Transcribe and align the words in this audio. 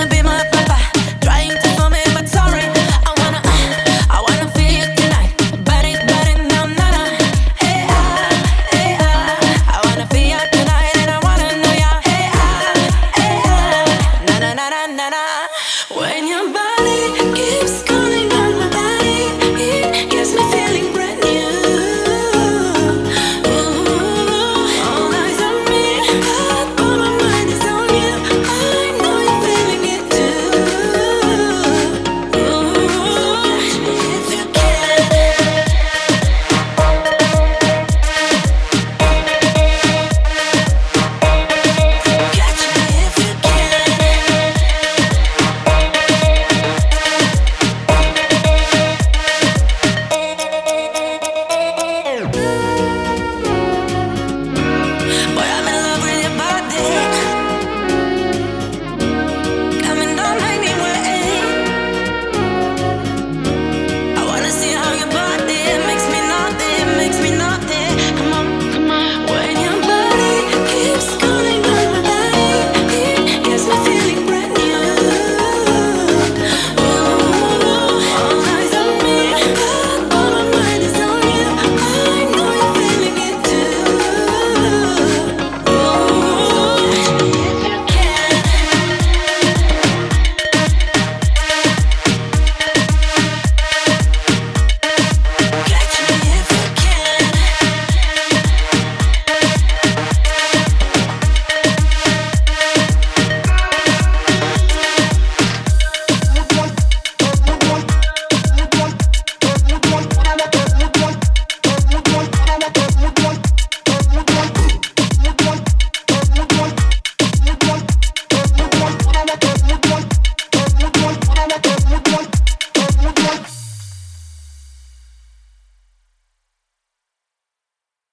gonna 0.00 0.08
be 0.08 0.22
my 0.22 0.59